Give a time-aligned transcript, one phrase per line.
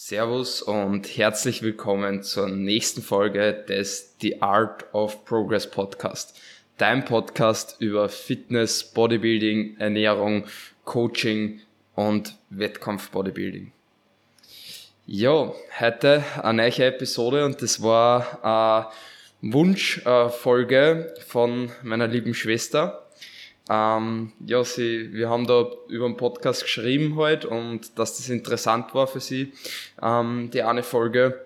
[0.00, 6.38] Servus und herzlich willkommen zur nächsten Folge des The Art of Progress Podcast.
[6.76, 10.44] Dein Podcast über Fitness, Bodybuilding, Ernährung,
[10.84, 11.62] Coaching
[11.96, 13.72] und Wettkampf-Bodybuilding.
[15.04, 18.44] Ja, heute eine neue Episode und das war
[19.42, 23.07] eine Wunschfolge von meiner lieben Schwester.
[23.68, 28.94] Ähm, ja, sie, wir haben da über einen Podcast geschrieben halt und dass das interessant
[28.94, 29.52] war für sie,
[30.02, 31.44] ähm, die eine Folge.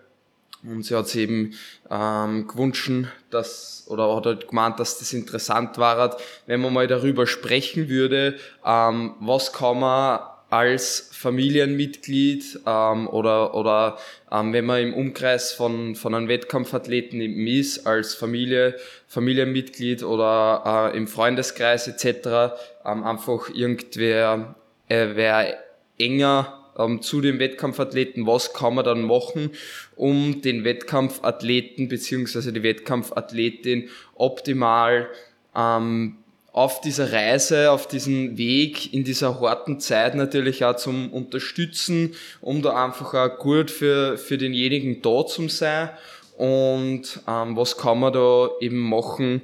[0.64, 1.54] Und sie hat sich eben
[1.90, 2.90] ähm, gewünscht,
[3.30, 8.36] dass, oder hat halt gemeint, dass das interessant war, wenn man mal darüber sprechen würde,
[8.64, 10.20] ähm, was kann man
[10.52, 13.96] als Familienmitglied ähm, oder, oder
[14.30, 18.76] ähm, wenn man im Umkreis von, von einem Wettkampfathleten eben ist, als Familie,
[19.08, 22.54] Familienmitglied oder äh, im Freundeskreis etc.
[22.84, 24.54] Ähm, einfach irgendwer
[24.88, 25.58] äh, wer
[25.98, 29.52] enger ähm, zu dem Wettkampfathleten, was kann man dann machen,
[29.96, 35.08] um den Wettkampfathleten beziehungsweise die Wettkampfathletin optimal
[35.56, 36.18] ähm,
[36.52, 42.60] auf dieser Reise, auf diesem Weg, in dieser harten Zeit natürlich auch zum Unterstützen, um
[42.60, 45.90] da einfach auch gut für, für denjenigen da zu sein.
[46.36, 49.42] Und ähm, was kann man da eben machen,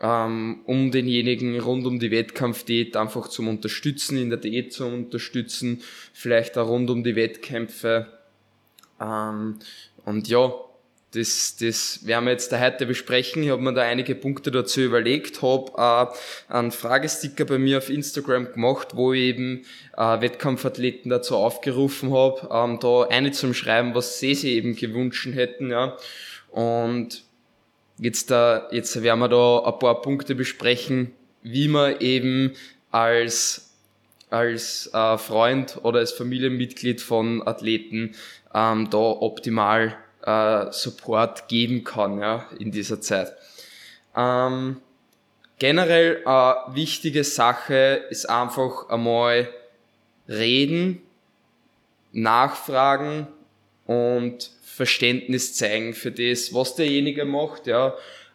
[0.00, 5.82] ähm, um denjenigen rund um die Wettkampfdiät einfach zum Unterstützen, in der Diät zu unterstützen,
[6.12, 8.06] vielleicht auch rund um die Wettkämpfe.
[9.00, 9.58] Ähm,
[10.04, 10.52] und ja,
[11.14, 13.42] das, das werden wir jetzt da heute besprechen.
[13.42, 15.72] Ich habe mir da einige Punkte dazu überlegt, habe
[16.50, 19.64] äh, einen Fragesticker bei mir auf Instagram gemacht, wo ich eben
[19.96, 25.28] äh, Wettkampfathleten dazu aufgerufen habe, ähm, da eine zum Schreiben, was sie sich eben gewünscht
[25.32, 25.70] hätten.
[25.70, 25.96] Ja.
[26.50, 27.22] Und
[27.98, 32.52] jetzt, da, jetzt werden wir da ein paar Punkte besprechen, wie man eben
[32.90, 33.70] als
[34.30, 38.16] als äh, Freund oder als Familienmitglied von Athleten
[38.52, 43.32] ähm, da optimal äh, Support geben kann ja, in dieser Zeit.
[44.16, 44.80] Ähm,
[45.58, 49.48] generell eine äh, wichtige Sache ist einfach einmal
[50.28, 51.02] reden,
[52.12, 53.26] nachfragen
[53.86, 57.66] und Verständnis zeigen für das, was derjenige macht.
[57.66, 57.94] Ja.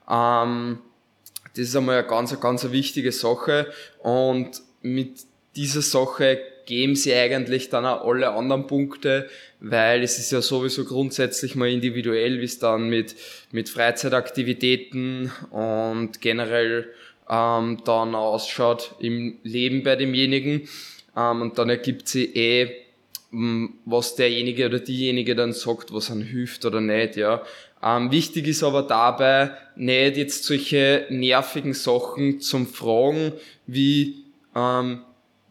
[0.09, 0.79] Ähm,
[1.55, 5.21] das ist einmal eine ganz, ganz wichtige Sache und mit
[5.55, 6.39] dieser Sache
[6.69, 9.27] geben sie eigentlich dann auch alle anderen Punkte,
[9.59, 13.15] weil es ist ja sowieso grundsätzlich mal individuell, wie es dann mit,
[13.51, 16.87] mit Freizeitaktivitäten und generell
[17.27, 20.69] ähm, dann ausschaut im Leben bei demjenigen.
[21.17, 22.69] Ähm, und dann ergibt sie eh,
[23.85, 27.41] was derjenige oder diejenige dann sagt, was an hilft oder nicht, ja.
[27.81, 33.31] Ähm, wichtig ist aber dabei nicht jetzt solche nervigen Sachen zum Fragen
[33.65, 34.25] wie
[34.55, 35.01] ähm,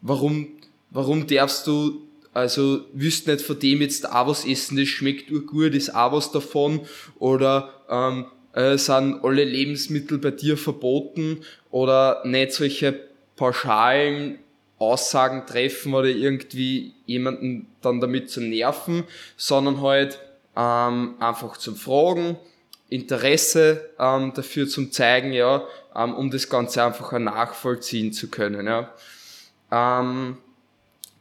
[0.03, 0.58] warum
[0.91, 5.75] warum darfst du, also willst nicht von dem jetzt auch was essen, das schmeckt gut,
[5.75, 6.81] ist auch was davon,
[7.19, 12.99] oder ähm, äh, sind alle Lebensmittel bei dir verboten, oder nicht solche
[13.37, 14.39] pauschalen
[14.79, 19.05] Aussagen treffen oder irgendwie jemanden dann damit zu nerven,
[19.37, 20.19] sondern halt
[20.57, 22.37] ähm, einfach zum Fragen,
[22.89, 28.67] Interesse ähm, dafür zum zeigen, ja, ähm, um das Ganze einfach nachvollziehen zu können.
[28.67, 28.93] Ja.
[29.71, 30.39] Ähm,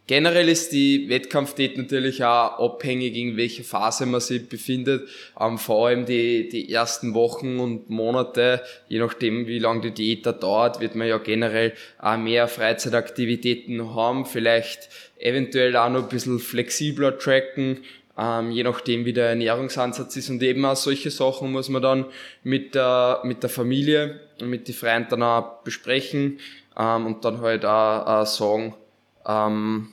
[0.07, 5.09] Generell ist die Wettkampfdiät natürlich auch abhängig, in welcher Phase man sich befindet.
[5.38, 10.25] Ähm, vor allem die, die ersten Wochen und Monate, je nachdem wie lange die Diät
[10.25, 14.88] da dauert, wird man ja generell auch mehr Freizeitaktivitäten haben, vielleicht
[15.19, 17.79] eventuell auch noch ein bisschen flexibler tracken,
[18.17, 20.29] ähm, je nachdem wie der Ernährungsansatz ist.
[20.29, 22.06] Und eben auch solche Sachen muss man dann
[22.44, 26.40] mit der, mit der Familie und mit den Freunden dann auch besprechen
[26.79, 28.73] ähm, und dann halt auch, auch sagen,
[29.28, 29.90] ähm,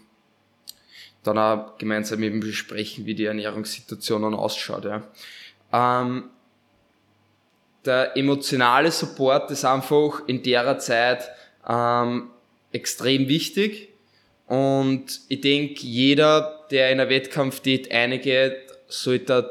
[1.24, 4.84] dann auch gemeinsam eben besprechen, wie die Ernährungssituation dann ausschaut.
[4.84, 5.02] Ja.
[5.72, 6.30] Ähm,
[7.84, 11.28] der emotionale Support ist einfach in der Zeit
[11.68, 12.30] ähm,
[12.72, 13.88] extrem wichtig.
[14.46, 18.56] Und ich denke, jeder, der in einer Wettkampfdiät eingeht,
[18.88, 19.50] sollte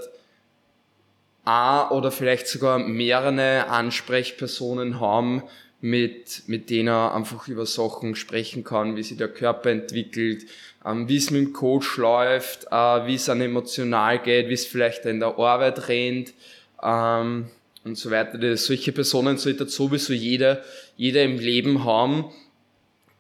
[1.46, 5.44] ein oder vielleicht sogar mehrere Ansprechpersonen haben,
[5.82, 10.46] mit, mit denen er einfach über Sachen sprechen kann, wie sich der Körper entwickelt,
[10.86, 12.76] ähm, wie es mit dem Coach läuft, äh,
[13.08, 16.34] wie es an emotional geht, wie es vielleicht in der Arbeit rennt
[16.82, 17.48] ähm,
[17.84, 18.38] und so weiter.
[18.38, 20.62] Das, solche Personen sollte sowieso jeder,
[20.96, 22.26] jeder im Leben haben.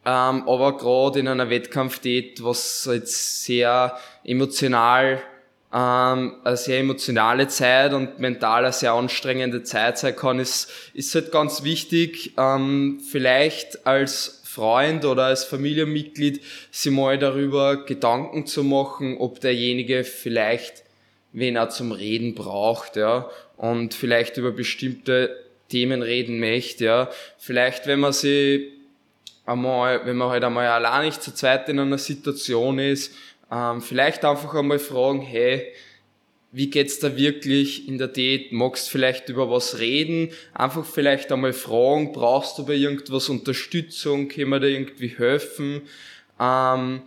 [0.06, 5.22] Ähm, aber gerade in einer Wettkampfdiät, was jetzt sehr emotional
[5.74, 11.16] ähm, eine sehr emotionale Zeit und mental eine sehr anstrengende Zeit sein kann, ist, ist
[11.16, 16.42] halt ganz wichtig, ähm, vielleicht als Freund oder als Familienmitglied
[16.72, 20.84] sich mal darüber Gedanken zu machen, ob derjenige vielleicht
[21.34, 25.36] wen er zum Reden braucht, ja, und vielleicht über bestimmte
[25.70, 27.10] Themen reden möchte, ja.
[27.38, 28.72] Vielleicht, wenn man sie
[29.46, 33.14] einmal, wenn man halt einmal allein nicht zu zweit in einer Situation ist,
[33.52, 35.74] ähm, vielleicht einfach einmal fragen, hey,
[36.54, 38.52] wie geht's da wirklich in der Date?
[38.52, 40.30] Magst vielleicht über was reden?
[40.54, 44.28] Einfach vielleicht einmal fragen, brauchst du bei irgendwas Unterstützung?
[44.28, 45.82] Können wir dir irgendwie helfen?
[46.40, 47.02] Ähm,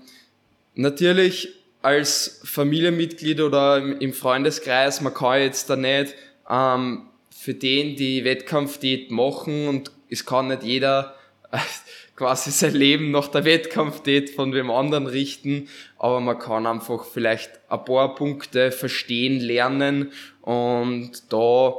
[0.74, 1.50] natürlich
[1.80, 6.16] als Familienmitglied oder im Freundeskreis, man kann jetzt da nicht
[6.50, 11.14] ähm, für den die Wettkampfdiät machen und es kann nicht jeder
[12.16, 15.68] quasi sein Leben nach der Wettkampfdiät von wem anderen richten,
[15.98, 21.74] aber man kann einfach vielleicht ein paar Punkte verstehen, lernen und da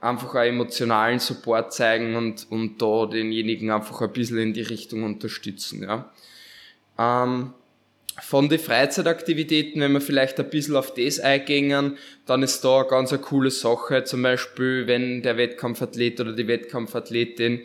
[0.00, 5.04] einfach einen emotionalen Support zeigen und, und da denjenigen einfach ein bisschen in die Richtung
[5.04, 5.82] unterstützen.
[5.82, 6.12] Ja.
[6.98, 7.54] Ähm,
[8.20, 11.96] von den Freizeitaktivitäten, wenn wir vielleicht ein bisschen auf das eingehen,
[12.26, 16.46] dann ist da eine ganz eine coole Sache, zum Beispiel, wenn der Wettkampfathlet oder die
[16.46, 17.62] Wettkampfathletin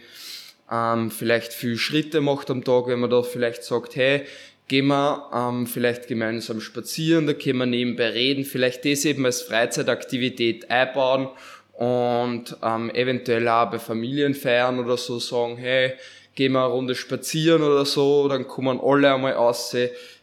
[0.71, 4.25] ähm, vielleicht viel Schritte macht am Tag, wenn man da vielleicht sagt, hey,
[4.67, 9.43] gehen wir ähm, vielleicht gemeinsam spazieren, da können wir nebenbei reden, vielleicht das eben als
[9.43, 11.29] Freizeitaktivität einbauen
[11.73, 15.93] und ähm, eventuell auch bei Familienfeiern oder so sagen, hey,
[16.33, 19.75] gehen wir eine Runde spazieren oder so, dann kommen alle einmal raus.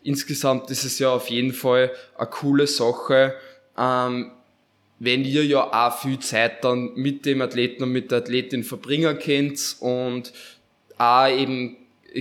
[0.03, 3.35] Insgesamt ist es ja auf jeden Fall eine coole Sache,
[3.79, 4.33] ähm,
[5.05, 9.19] wenn ihr ja auch viel Zeit dann mit dem Athleten und mit der Athletin verbringen
[9.19, 10.33] könnt und
[10.97, 11.77] auch eben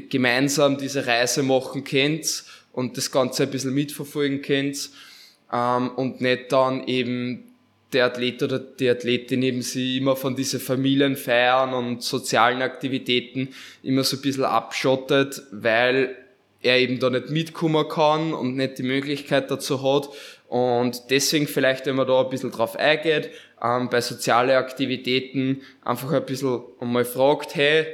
[0.09, 4.89] gemeinsam diese Reise machen könnt und das Ganze ein bisschen mitverfolgen könnt
[5.53, 7.43] ähm, und nicht dann eben
[7.93, 13.49] der Athlet oder die Athletin eben sie immer von diesen Familienfeiern und sozialen Aktivitäten
[13.83, 16.17] immer so ein bisschen abschottet, weil
[16.63, 20.09] er eben da nicht mitkommen kann und nicht die Möglichkeit dazu hat
[20.51, 23.29] und deswegen vielleicht, wenn man da ein bisschen drauf eingeht,
[23.63, 27.85] ähm, bei sozialen Aktivitäten einfach ein bisschen einmal fragt, hey,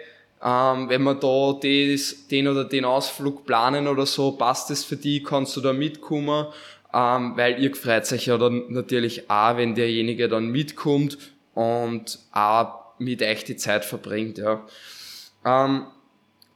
[0.43, 4.95] ähm, wenn wir da des, den oder den Ausflug planen oder so, passt das für
[4.95, 6.47] dich, kannst du da mitkommen?
[6.91, 11.19] Ähm, weil ihr freut euch ja dann natürlich auch, wenn derjenige dann mitkommt
[11.53, 14.65] und auch mit euch die Zeit verbringt, ja.
[15.45, 15.85] Ähm,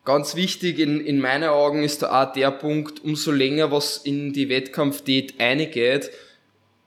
[0.03, 4.33] Ganz wichtig in, in meinen Augen ist da auch der Punkt, umso länger was in
[4.33, 6.09] die Wettkampfdiät eingeht,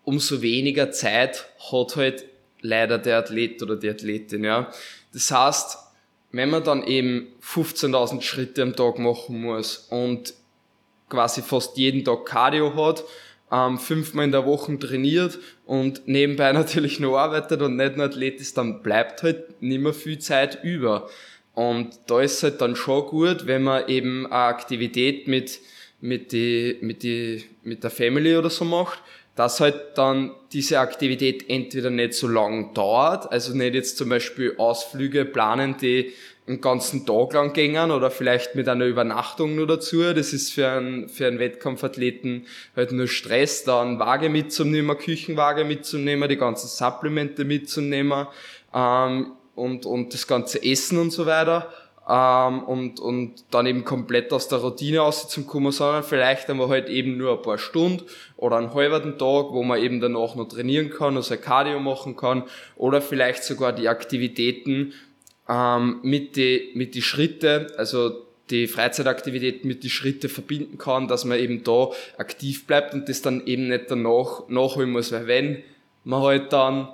[0.02, 2.24] umso weniger Zeit hat halt
[2.60, 4.72] leider der Athlet oder die Athletin, ja.
[5.12, 5.78] Das heißt,
[6.32, 10.34] wenn man dann eben 15.000 Schritte am Tag machen muss und
[11.08, 13.04] quasi fast jeden Tag Cardio hat,
[13.52, 18.40] ähm, fünfmal in der Woche trainiert und nebenbei natürlich noch arbeitet und nicht nur Athlet
[18.40, 21.08] ist, dann bleibt halt nicht mehr viel Zeit über.
[21.54, 25.60] Und da ist halt dann schon gut, wenn man eben eine Aktivität mit,
[26.00, 29.00] mit, die, mit, die, mit der Family oder so macht,
[29.36, 34.54] dass halt dann diese Aktivität entweder nicht so lang dauert, also nicht jetzt zum Beispiel
[34.58, 36.12] Ausflüge planen, die
[36.46, 40.02] einen ganzen Tag lang gängen oder vielleicht mit einer Übernachtung nur dazu.
[40.12, 42.46] Das ist für einen, für einen Wettkampfathleten
[42.76, 48.26] halt nur Stress, dann Waage mitzunehmen, Küchenwaage mitzunehmen, die ganzen Supplemente mitzunehmen.
[48.74, 51.72] Ähm, und, und das ganze Essen und so weiter.
[52.06, 57.16] Ähm, und, und dann eben komplett aus der Routine rauszukommen, sondern vielleicht einmal halt eben
[57.16, 58.02] nur ein paar Stunden
[58.36, 62.42] oder einen halben Tag, wo man eben danach noch trainieren kann, also Cardio machen kann
[62.76, 64.92] oder vielleicht sogar die Aktivitäten
[65.48, 71.24] ähm, mit die, mit die Schritte, also die Freizeitaktivitäten mit die Schritte verbinden kann, dass
[71.24, 75.62] man eben da aktiv bleibt und das dann eben nicht danach nachholen muss, weil wenn
[76.04, 76.88] man halt dann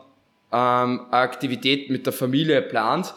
[0.53, 3.15] ähm, eine Aktivität mit der Familie plant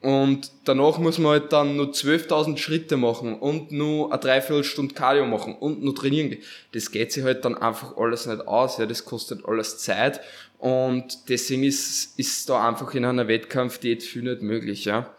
[0.00, 5.26] und danach muss man halt dann nur 12.000 Schritte machen und nur eine Dreiviertelstunde Cardio
[5.26, 6.36] machen und nur trainieren.
[6.72, 10.20] Das geht sich halt dann einfach alles nicht aus, ja, das kostet alles Zeit
[10.58, 15.14] und deswegen ist, ist da einfach in einer Wettkampfdiät viel nicht möglich, ja.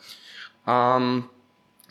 [0.65, 1.25] Ähm,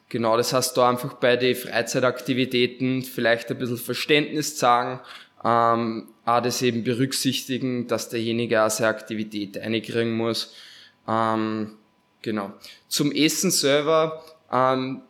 [0.08, 5.00] genau, das heißt da einfach bei den Freizeitaktivitäten vielleicht ein bisschen Verständnis zeigen,
[5.44, 10.54] ähm, auch das eben berücksichtigen, dass derjenige auch seine Aktivität einkriegen muss.
[11.06, 11.76] Ähm,
[12.22, 12.52] genau.
[12.88, 15.02] Zum Essen selber, ähm,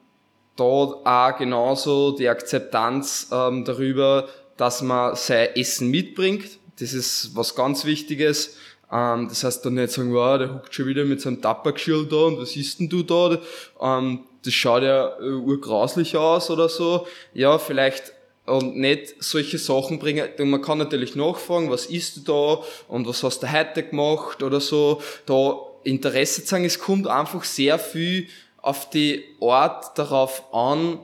[0.56, 6.59] da auch genauso die Akzeptanz ähm, darüber, dass man sein Essen mitbringt.
[6.78, 8.56] Das ist was ganz Wichtiges.
[8.90, 12.16] Ähm, das heißt dann nicht sagen, wow, der huckt schon wieder mit seinem Tappergeschirr da
[12.16, 13.38] und was isst denn du da?
[13.80, 17.06] Ähm, das schaut ja äh, urgrauslich aus oder so.
[17.35, 18.12] Ja, vielleicht
[18.47, 20.29] und nicht solche Sachen bringen.
[20.38, 24.61] Man kann natürlich nachfragen, was isst du da und was hast du heute gemacht oder
[24.61, 25.03] so.
[25.26, 26.65] Da Interesse zeigen.
[26.65, 30.99] Es kommt einfach sehr viel auf die Art darauf an,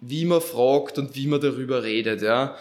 [0.00, 2.56] wie man fragt und wie man darüber redet, ja.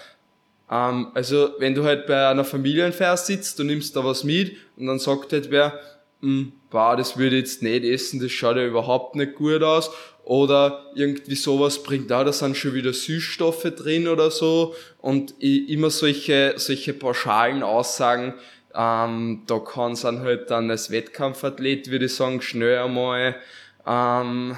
[0.72, 4.88] Ähm, also, wenn du halt bei einer Familienfeier sitzt, du nimmst da was mit und
[4.88, 5.79] dann sagt halt wer,
[6.22, 9.91] hm, bah, das würde ich jetzt nicht essen, das schaut ja überhaupt nicht gut aus.
[10.27, 14.75] Oder irgendwie sowas bringt da, da sind schon wieder Süßstoffe drin oder so.
[14.98, 18.34] Und immer solche, solche pauschalen Aussagen,
[18.75, 23.38] ähm, da kann es dann halt dann als Wettkampfathlet, würde ich sagen, schnell einmal,
[23.86, 24.57] ähm,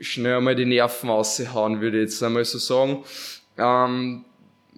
[0.00, 3.02] schnell einmal die Nerven raushauen, würde ich jetzt einmal so sagen.
[3.56, 4.26] Ähm,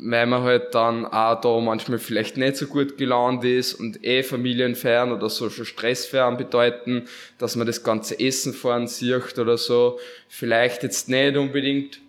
[0.04, 4.22] weil man halt dann auch da manchmal vielleicht nicht so gut gelaunt ist und eh
[4.22, 9.98] familienfern oder so schon stressfern bedeuten, dass man das ganze Essen fahren sieht oder so.
[10.28, 12.00] Vielleicht jetzt nicht unbedingt.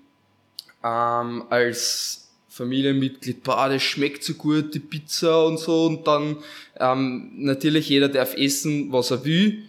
[0.84, 5.86] Ähm, als Familienmitglied, boah, das schmeckt so gut, die Pizza und so.
[5.86, 6.38] Und dann
[6.80, 9.64] ähm, natürlich jeder darf essen, was er will,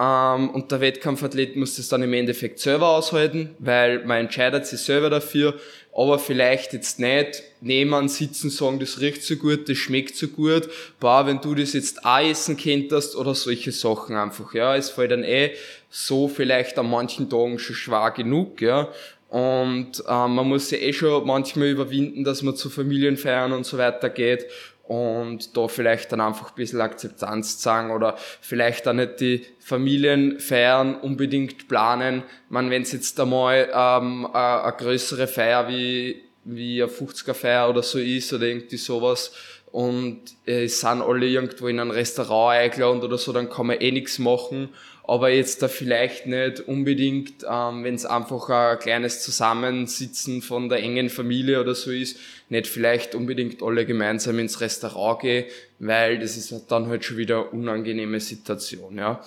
[0.00, 4.80] ähm, und der Wettkampfathlet muss das dann im Endeffekt selber aushalten, weil man entscheidet sich
[4.80, 5.60] selber dafür,
[5.94, 10.68] aber vielleicht jetzt nicht nehmen, sitzen, sagen, das riecht so gut, das schmeckt so gut,
[10.98, 15.10] boah, wenn du das jetzt auch essen könntest oder solche Sachen einfach, ja, es fällt
[15.10, 15.52] dann eh
[15.90, 18.88] so vielleicht an manchen Tagen schon schwer genug, ja,
[19.28, 23.78] und ähm, man muss sich eh schon manchmal überwinden, dass man zu Familienfeiern und so
[23.78, 24.46] weiter geht
[24.90, 30.96] und da vielleicht dann einfach ein bisschen Akzeptanz zeigen oder vielleicht auch nicht die Familienfeiern
[30.96, 32.24] unbedingt planen.
[32.48, 37.70] Man, wenn es jetzt einmal ähm, eine, eine größere Feier wie, wie eine 50er Feier
[37.70, 39.32] oder so ist oder irgendwie sowas
[39.70, 43.80] und äh, es sind alle irgendwo in ein Restaurant eingeladen oder so, dann kann man
[43.80, 44.70] eh nichts machen
[45.10, 50.78] aber jetzt da vielleicht nicht unbedingt, ähm, wenn es einfach ein kleines Zusammensitzen von der
[50.84, 52.16] engen Familie oder so ist,
[52.48, 55.46] nicht vielleicht unbedingt alle gemeinsam ins Restaurant gehen,
[55.80, 59.20] weil das ist dann halt schon wieder eine unangenehme Situation, ja.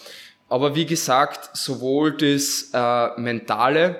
[0.48, 4.00] Aber wie gesagt, sowohl das äh, Mentale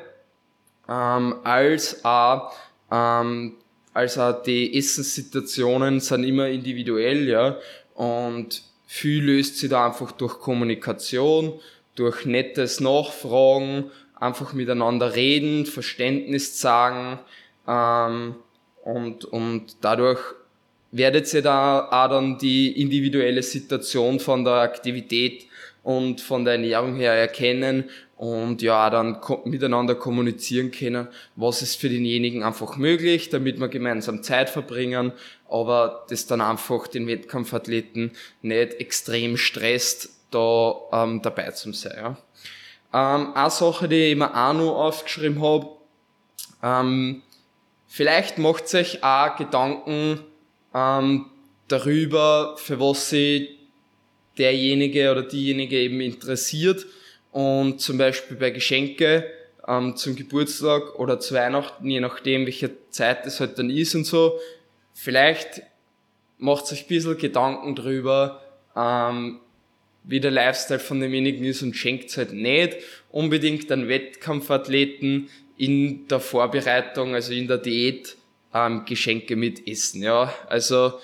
[0.88, 2.54] ähm, als auch
[2.90, 3.56] ähm,
[3.94, 7.58] als auch die Essenssituationen sind immer individuell, ja.
[7.94, 8.64] Und
[8.94, 11.60] viel löst sich da einfach durch Kommunikation,
[11.96, 17.18] durch nettes Nachfragen, einfach miteinander reden, Verständnis zeigen
[17.68, 18.36] ähm,
[18.84, 20.20] und, und dadurch
[20.92, 25.48] werdet ihr da auch dann die individuelle Situation von der Aktivität
[25.82, 27.90] und von der Ernährung her erkennen
[28.24, 34.24] und ja, dann miteinander kommunizieren können, was ist für denjenigen einfach möglich, damit wir gemeinsam
[34.24, 35.12] Zeit verbringen,
[35.50, 38.12] aber das dann einfach den Wettkampfathleten
[38.42, 41.98] nicht extrem stresst, da ähm, dabei zu sein.
[41.98, 42.18] Ja.
[42.94, 45.72] Ähm, eine Sache, die ich mir auch noch aufgeschrieben habe,
[46.64, 47.24] ähm,
[47.88, 50.22] vielleicht macht sich auch Gedanken
[50.74, 51.26] ähm,
[51.68, 53.50] darüber, für was sich
[54.38, 56.86] derjenige oder diejenige eben interessiert
[57.34, 59.26] und zum Beispiel bei Geschenke
[59.68, 64.06] ähm, zum Geburtstag oder zu Weihnachten, je nachdem, welche Zeit es halt dann ist und
[64.06, 64.40] so,
[64.94, 65.64] vielleicht
[66.38, 68.42] macht sich ein bisschen Gedanken drüber,
[68.76, 69.40] ähm,
[70.04, 72.78] wie der Lifestyle von demjenigen ist und schenkt halt nicht
[73.10, 78.16] unbedingt an Wettkampfathleten in der Vorbereitung, also in der Diät,
[78.54, 80.04] ähm, Geschenke mit essen.
[80.04, 81.00] Ja, also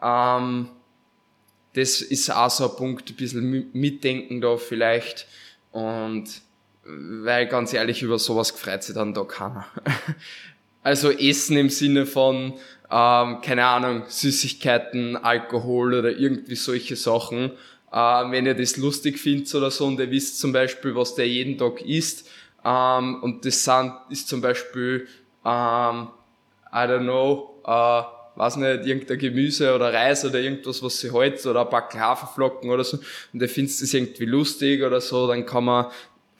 [0.00, 0.68] ähm,
[1.74, 5.26] das ist auch so ein Punkt, ein bisschen mitdenken da vielleicht
[5.72, 6.24] und
[6.84, 9.66] weil ganz ehrlich über sowas gefreut sich dann da keiner.
[10.82, 12.54] also Essen im Sinne von
[12.90, 17.52] ähm, keine Ahnung Süßigkeiten, Alkohol oder irgendwie solche Sachen
[17.92, 17.96] äh,
[18.30, 21.58] wenn ihr das lustig findet oder so und ihr wisst zum Beispiel, was der jeden
[21.58, 22.28] Tag isst.
[22.64, 25.06] Ähm, und das sind, ist zum Beispiel,
[25.44, 26.08] ähm,
[26.72, 28.02] I don't know, äh,
[28.36, 32.70] weiß nicht, irgendein Gemüse oder Reis oder irgendwas, was sie hält, oder ein paar Haferflocken
[32.70, 32.98] oder so,
[33.32, 35.86] und ihr findet das irgendwie lustig oder so, dann kann man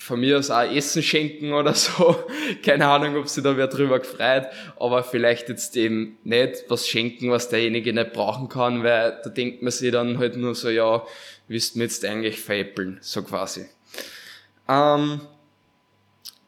[0.02, 2.16] von mir aus auch Essen schenken oder so.
[2.64, 7.30] Keine Ahnung, ob sich da wer drüber gefreut, aber vielleicht jetzt eben nicht was schenken,
[7.30, 11.06] was derjenige nicht brauchen kann, weil da denkt man sich dann halt nur so, ja,
[11.46, 13.66] willst du mir jetzt eigentlich veräppeln, so quasi.
[14.68, 15.20] Ähm,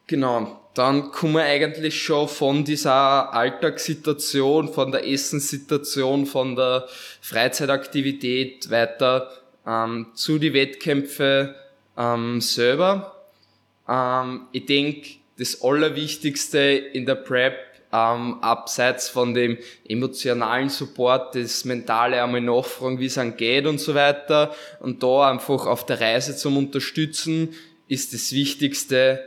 [0.07, 6.87] genau, dann kommen wir eigentlich schon von dieser Alltagssituation, von der Essenssituation, von der
[7.21, 9.31] Freizeitaktivität weiter
[9.65, 11.55] ähm, zu die Wettkämpfe
[11.97, 13.23] ähm, selber.
[13.87, 17.55] Ähm, ich denke, das Allerwichtigste in der Prep,
[17.93, 23.95] ähm, abseits von dem emotionalen Support, das mentale einmal nachfragen, wie es geht und so
[23.95, 27.53] weiter, und da einfach auf der Reise zum Unterstützen,
[27.87, 29.23] ist das Wichtigste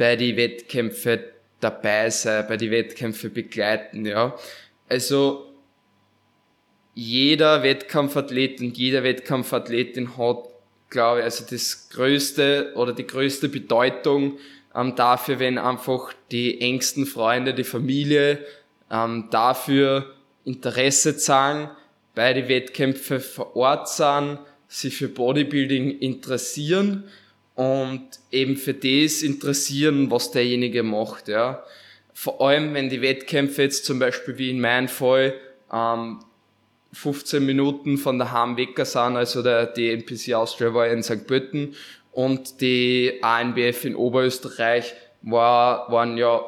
[0.00, 1.20] bei die Wettkämpfe
[1.60, 4.34] dabei sein, bei die Wettkämpfe begleiten, ja.
[4.88, 5.46] Also,
[6.94, 10.48] jeder Wettkampfathlet und jeder Wettkampfathletin hat
[10.88, 14.38] glaube ich, also das größte oder die größte Bedeutung
[14.74, 18.44] ähm, dafür, wenn einfach die engsten Freunde, die Familie
[18.90, 20.14] ähm, dafür
[20.44, 21.70] Interesse zahlen,
[22.14, 27.04] bei den Wettkämpfen vor Ort sind, sich für Bodybuilding interessieren
[27.60, 31.62] und eben für das interessieren, was derjenige macht, ja.
[32.14, 35.34] Vor allem, wenn die Wettkämpfe jetzt zum Beispiel wie in meinem Fall
[35.70, 36.20] ähm,
[36.94, 41.26] 15 Minuten von daheim weg sind, also der, die NPC Austria war in St.
[41.26, 41.74] Pölten
[42.12, 46.42] und die ANBF in Oberösterreich war, waren ja,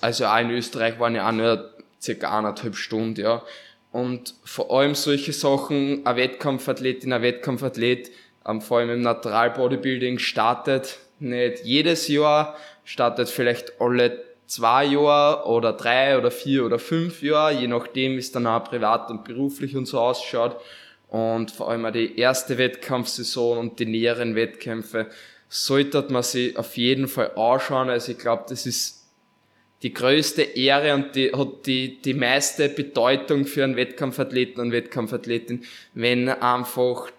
[0.00, 3.42] also auch in Österreich waren ja auch nur circa eineinhalb Stunden, ja.
[3.90, 8.12] Und vor allem solche Sachen, ein Wettkampfathletin, ein Wettkampfathlet,
[8.46, 15.46] ähm, vor allem im Natural Bodybuilding startet nicht jedes Jahr, startet vielleicht alle zwei Jahre
[15.46, 19.24] oder drei oder vier oder fünf Jahre, je nachdem, wie es dann auch privat und
[19.24, 20.60] beruflich und so ausschaut.
[21.08, 25.08] Und vor allem auch die erste Wettkampfsaison und die näheren Wettkämpfe
[25.48, 27.90] sollte man sich auf jeden Fall anschauen.
[27.90, 29.02] Also ich glaube, das ist
[29.82, 35.64] die größte Ehre und die hat die, die meiste Bedeutung für einen Wettkampfathleten und Wettkampfathletin,
[35.94, 37.10] wenn einfach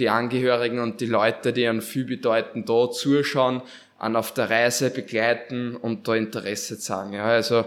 [0.00, 3.62] die Angehörigen und die Leute, die an viel bedeuten, da zuschauen,
[3.98, 7.12] an auf der Reise begleiten und da Interesse zeigen.
[7.12, 7.66] Ja, also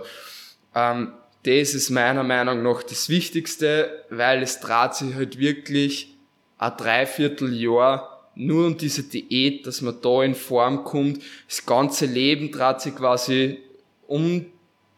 [0.76, 1.14] ähm,
[1.44, 6.16] das ist meiner Meinung nach das Wichtigste, weil es dreht sich halt wirklich
[6.58, 11.22] ein Dreivierteljahr nur um diese Diät, dass man da in Form kommt.
[11.48, 13.60] Das ganze Leben dreht sich quasi
[14.08, 14.46] um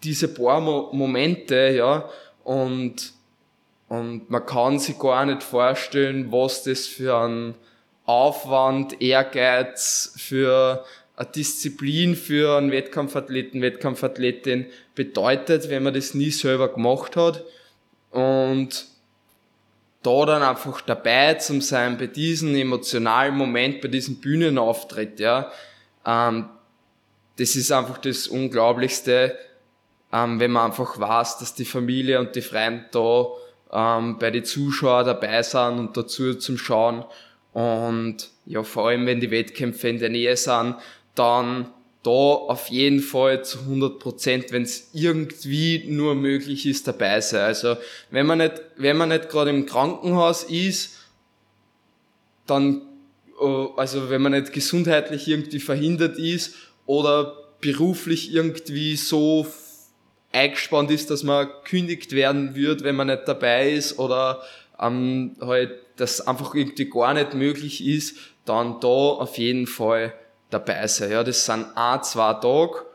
[0.03, 2.09] diese paar Mo Momente, ja,
[2.43, 3.13] und,
[3.87, 7.55] und man kann sich gar nicht vorstellen, was das für ein
[8.05, 10.85] Aufwand, Ehrgeiz, für
[11.17, 17.43] eine Disziplin für einen Wettkampfathleten, Wettkampfathletin bedeutet, wenn man das nie selber gemacht hat.
[18.11, 18.85] Und
[20.03, 25.51] da dann einfach dabei zu sein bei diesem emotionalen Moment, bei diesem Bühnenauftritt, ja,
[26.05, 26.49] ähm,
[27.37, 29.37] das ist einfach das Unglaublichste,
[30.13, 33.27] ähm, wenn man einfach weiß, dass die Familie und die Freunde da
[33.75, 37.03] ähm, bei den Zuschauern dabei sind und dazu zum Schauen.
[37.53, 40.75] Und ja, vor allem, wenn die Wettkämpfe in der Nähe sind,
[41.13, 41.67] dann
[42.03, 47.41] da auf jeden Fall zu 100 Prozent, wenn es irgendwie nur möglich ist, dabei sein.
[47.41, 47.77] Also
[48.11, 50.97] wenn man nicht, wenn man nicht gerade im Krankenhaus ist,
[52.45, 52.83] dann,
[53.41, 59.47] äh, also wenn man nicht gesundheitlich irgendwie verhindert ist oder beruflich irgendwie so
[60.35, 64.43] eingespannt ist, dass man kündigt werden wird, wenn man nicht dabei ist oder
[64.79, 70.13] ähm, halt, das einfach irgendwie gar nicht möglich ist, dann da auf jeden Fall
[70.49, 71.11] dabei sein.
[71.11, 72.85] Ja, das sind ein, zwei Tage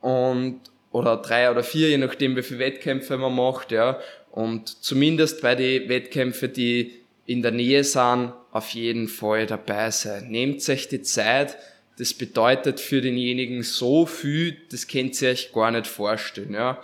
[0.00, 3.98] und oder drei oder vier, je nachdem, wie viele Wettkämpfe man macht, ja.
[4.32, 10.28] Und zumindest bei den Wettkämpfen, die in der Nähe sind, auf jeden Fall dabei sein.
[10.28, 11.56] Nehmt euch die Zeit,
[12.00, 16.54] das bedeutet für denjenigen so viel, das könnt ihr euch gar nicht vorstellen.
[16.54, 16.82] Ja.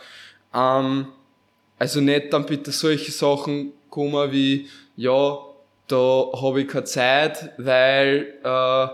[0.54, 1.06] Ähm,
[1.78, 5.38] also nicht dann bitte solche Sachen kommen wie, ja,
[5.88, 8.88] da habe ich keine Zeit, weil äh,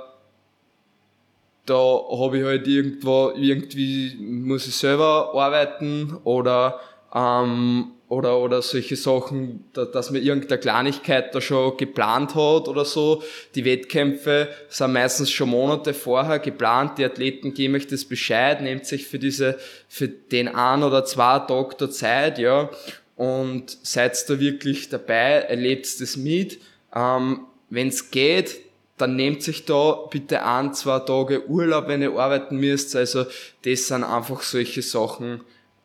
[1.66, 6.78] da habe ich halt irgendwo, irgendwie muss ich selber arbeiten oder
[7.12, 12.84] ähm, oder, oder solche Sachen, da, dass man irgendeine Kleinigkeit da schon geplant hat oder
[12.84, 13.22] so.
[13.54, 16.98] Die Wettkämpfe sind meistens schon Monate vorher geplant.
[16.98, 21.38] Die Athleten geben euch das Bescheid, nehmt sich für diese, für den ein oder zwei
[21.38, 22.68] Tage der Zeit, ja,
[23.16, 26.58] und seid da wirklich dabei, erlebt das mit.
[26.94, 28.58] Ähm, Wenn es geht,
[28.98, 32.94] dann nehmt sich da bitte ein, zwei Tage Urlaub, wenn ihr arbeiten müsst.
[32.94, 33.24] Also
[33.64, 35.40] das sind einfach solche Sachen,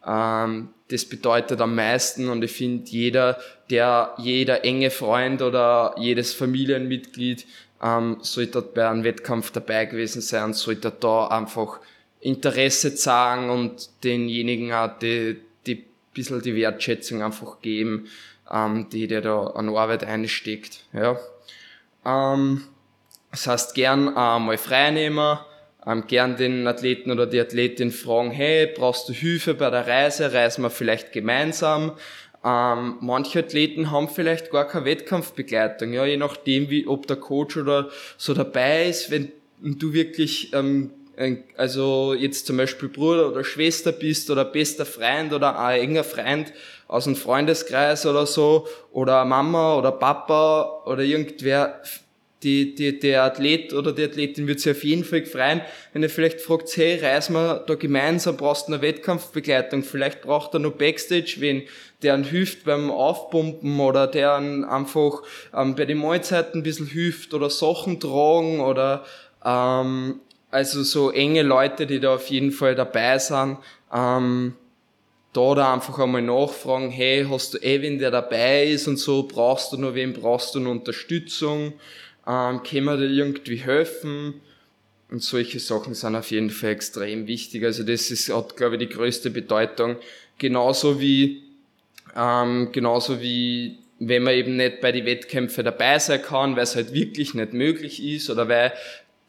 [0.08, 3.38] das bedeutet am meisten und ich finde jeder,
[3.70, 7.46] der, jeder enge Freund oder jedes Familienmitglied
[7.84, 11.80] ähm, sollte bei einem Wettkampf dabei gewesen sein sollte da einfach
[12.22, 18.08] Interesse zeigen und denjenigen auch die, die bisschen die Wertschätzung einfach geben,
[18.52, 20.86] ähm, die der da an Arbeit einsteckt.
[20.93, 21.17] Ja.
[22.06, 22.63] Ähm,
[23.32, 25.38] das heißt gern äh, mal freinehmen,
[25.88, 30.34] ähm, gern den Athleten oder die Athletin fragen, hey, brauchst du Hilfe bei der Reise?
[30.34, 31.93] Reisen wir vielleicht gemeinsam?
[32.43, 37.58] Ähm, manche Athleten haben vielleicht gar keine Wettkampfbegleitung, ja, je nachdem, wie, ob der Coach
[37.58, 40.91] oder so dabei ist, wenn du wirklich, ähm,
[41.56, 46.54] also jetzt zum Beispiel Bruder oder Schwester bist oder bester Freund oder ein enger Freund
[46.88, 51.82] aus einem Freundeskreis oder so oder Mama oder Papa oder irgendwer
[52.43, 55.62] die, die, der Athlet oder die Athletin wird sich auf jeden Fall freuen,
[55.93, 60.54] wenn er vielleicht fragt, hey, reisen wir da gemeinsam, brauchst du eine Wettkampfbegleitung, vielleicht braucht
[60.54, 61.63] er noch Backstage wen,
[62.04, 65.23] der einen hilft beim Aufpumpen oder der einfach
[65.56, 69.04] ähm, bei den Mahlzeiten ein bisschen hilft oder Sachen tragen oder
[69.43, 70.19] ähm,
[70.52, 73.58] also so enge Leute, die da auf jeden Fall dabei sind.
[73.91, 74.54] Ähm,
[75.34, 79.23] da da einfach einmal nachfragen, hey, hast du eh wen, der dabei ist und so,
[79.23, 81.73] brauchst du noch wen, brauchst du noch Unterstützung,
[82.28, 84.42] ähm, können wir dir irgendwie helfen?
[85.10, 87.63] Und solche Sachen sind auf jeden Fall extrem wichtig.
[87.63, 89.96] Also das ist, hat, glaube ich, die größte Bedeutung.
[90.38, 91.44] Genauso wie,
[92.16, 96.76] ähm, genauso wie wenn man eben nicht bei den Wettkämpfen dabei sein kann, weil es
[96.76, 98.74] halt wirklich nicht möglich ist oder weil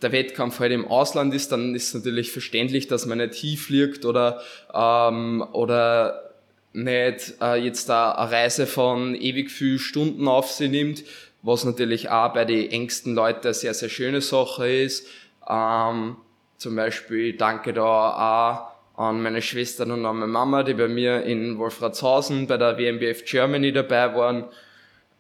[0.03, 4.41] der Wettkampf halt im Ausland ist, dann ist natürlich verständlich, dass man nicht hinfliegt oder,
[4.75, 6.33] ähm, oder
[6.73, 11.03] nicht äh, jetzt da eine Reise von ewig viel Stunden auf sich nimmt,
[11.43, 15.07] was natürlich auch bei den engsten Leuten eine sehr, sehr schöne Sache ist.
[15.49, 16.17] Ähm,
[16.57, 21.23] zum Beispiel danke da auch an meine Schwestern und an meine Mama, die bei mir
[21.23, 24.45] in Wolfratshausen bei der WMBF Germany dabei waren.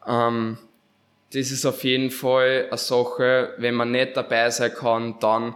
[0.06, 0.58] Ähm,
[1.32, 5.54] das ist auf jeden Fall eine Sache, wenn man nicht dabei sein kann, dann,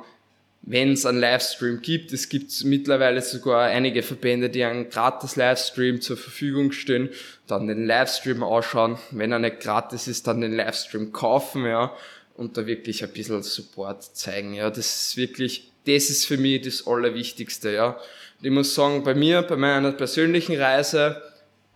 [0.62, 6.00] wenn es einen Livestream gibt, es gibt mittlerweile sogar einige Verbände, die einen gratis Livestream
[6.00, 7.10] zur Verfügung stellen,
[7.48, 11.92] dann den Livestream ausschauen, wenn er nicht gratis ist, dann den Livestream kaufen, ja,
[12.36, 16.62] und da wirklich ein bisschen Support zeigen, ja, das ist wirklich, das ist für mich
[16.62, 17.98] das Allerwichtigste, ja.
[18.40, 21.20] ich muss sagen, bei mir, bei meiner persönlichen Reise,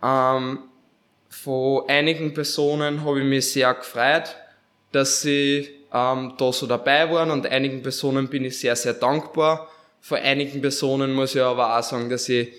[0.01, 0.59] ähm,
[1.29, 4.35] von einigen Personen habe ich mich sehr gefreut,
[4.93, 9.69] dass sie ähm, da so dabei waren und einigen Personen bin ich sehr, sehr dankbar.
[10.01, 12.49] Von einigen Personen muss ich aber auch sagen, dass ich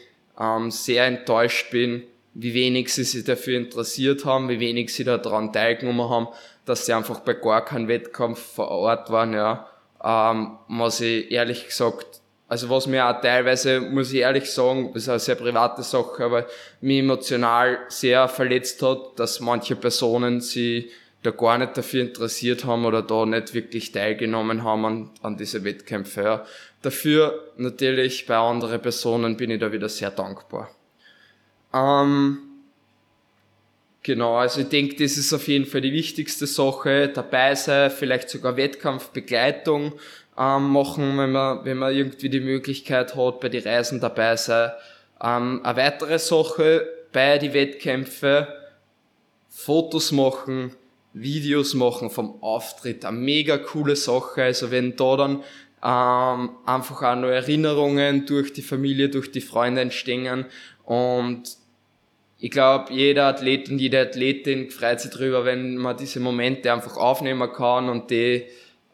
[0.41, 5.53] ähm, sehr enttäuscht bin, wie wenig sie sich dafür interessiert haben, wie wenig sie daran
[5.53, 6.29] teilgenommen haben,
[6.65, 9.69] dass sie einfach bei gar keinem Wettkampf vor Ort waren, ja.
[10.03, 15.09] Ähm, was ich ehrlich gesagt also was mir auch teilweise, muss ich ehrlich sagen, ist
[15.09, 16.47] eine sehr private Sache, aber
[16.81, 20.91] mich emotional sehr verletzt hat, dass manche Personen sie
[21.23, 25.65] da gar nicht dafür interessiert haben oder da nicht wirklich teilgenommen haben an, an diese
[25.65, 26.23] Wettkämpfe.
[26.23, 26.47] Ja.
[26.83, 30.71] Dafür natürlich bei anderen Personen bin ich da wieder sehr dankbar.
[31.75, 32.39] Ähm,
[34.03, 37.09] genau, also ich denke, das ist auf jeden Fall die wichtigste Sache.
[37.09, 39.95] Dabei sein, vielleicht sogar Wettkampfbegleitung
[40.39, 44.71] ähm, machen, wenn man, wenn man irgendwie die Möglichkeit hat, bei den Reisen dabei sein.
[45.21, 48.47] Ähm, eine weitere Sache bei den Wettkämpfen,
[49.49, 50.77] Fotos machen,
[51.21, 54.43] Videos machen vom Auftritt, eine mega coole Sache.
[54.43, 55.43] Also wenn da dann
[55.83, 60.47] ähm, einfach auch noch Erinnerungen durch die Familie, durch die Freunde entstehen
[60.85, 61.59] und
[62.41, 66.97] ich glaube, jeder Athlet und jede Athletin freut sich drüber, wenn man diese Momente einfach
[66.97, 68.45] aufnehmen kann und die äh,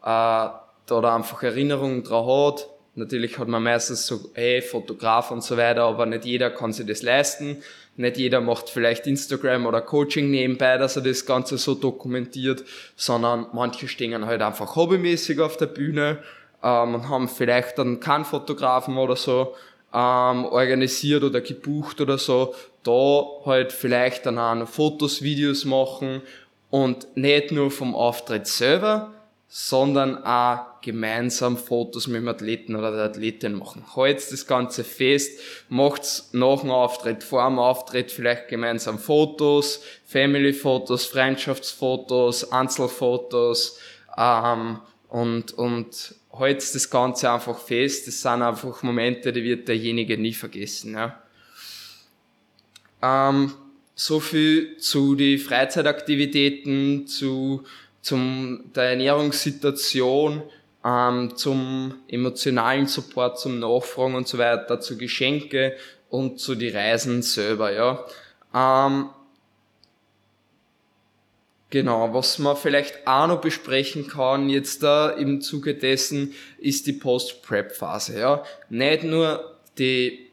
[0.01, 2.67] da einfach Erinnerungen dran hat.
[2.97, 6.85] Natürlich hat man meistens so, hey, Fotograf und so weiter, aber nicht jeder kann sich
[6.85, 7.57] das leisten.
[7.97, 12.63] Nicht jeder macht vielleicht Instagram oder Coaching nebenbei, dass er das Ganze so dokumentiert,
[12.95, 16.19] sondern manche stehen halt einfach hobbymäßig auf der Bühne
[16.63, 19.55] ähm, und haben vielleicht dann keinen Fotografen oder so
[19.93, 22.53] ähm, organisiert oder gebucht oder so.
[22.83, 26.21] Da halt vielleicht dann auch noch Fotos, Videos machen
[26.69, 29.13] und nicht nur vom Auftritt selber,
[29.57, 33.85] sondern auch gemeinsam Fotos mit dem Athleten oder der Athletin machen.
[33.95, 35.39] Haltet das Ganze fest,
[35.69, 43.79] macht's nach dem Auftritt, vor dem Auftritt vielleicht gemeinsam Fotos, Family-Fotos, Freundschaftsfotos, Einzelfotos
[44.17, 48.07] ähm, und, und haltet das Ganze einfach fest.
[48.07, 50.95] Das sind einfach Momente, die wird derjenige nie vergessen.
[50.95, 51.23] Ja.
[53.01, 53.53] Ähm,
[53.93, 57.63] so viel zu die Freizeitaktivitäten, zu
[58.05, 60.43] zum der Ernährungssituation,
[60.85, 65.75] ähm, zum emotionalen Support, zum Nachfragen und so weiter, zu Geschenke
[66.09, 68.05] und zu die Reisen selber, ja.
[68.53, 69.09] Ähm,
[71.71, 76.93] Genau, was man vielleicht auch noch besprechen kann jetzt da im Zuge dessen, ist die
[76.93, 78.17] Post-Prep-Phase.
[78.17, 78.43] Ja.
[78.69, 80.29] Nicht nur die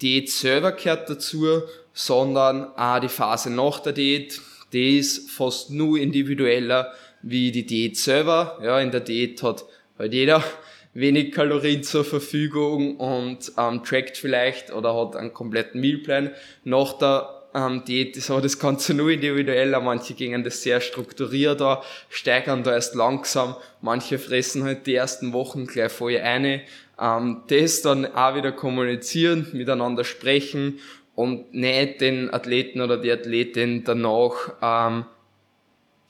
[0.00, 4.40] Diät selber gehört dazu, sondern auch die Phase nach der Diät,
[4.72, 8.58] die ist fast nur individueller wie die Diät selber.
[8.62, 9.64] Ja, in der Diät hat
[9.98, 10.42] halt jeder
[10.94, 16.30] wenig Kalorien zur Verfügung und ähm, trackt vielleicht oder hat einen kompletten Mealplan.
[16.64, 19.80] Nach der ähm, Diät ist aber das Ganze nur individueller.
[19.80, 21.78] Manche gehen das sehr strukturiert an,
[22.08, 23.56] steigern da erst langsam.
[23.80, 26.62] Manche fressen halt die ersten Wochen gleich voll eine.
[27.00, 30.78] Ähm, das dann auch wieder kommunizieren, miteinander sprechen
[31.14, 35.04] und nicht den Athleten oder die Athletin danach ähm,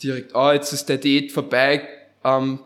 [0.03, 1.89] direkt, ah, jetzt ist der Diät vorbei,
[2.25, 2.61] ähm,